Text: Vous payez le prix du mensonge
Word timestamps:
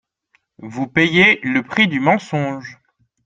Vous 0.57 0.87
payez 0.87 1.39
le 1.43 1.61
prix 1.61 1.87
du 1.87 1.99
mensonge 1.99 2.79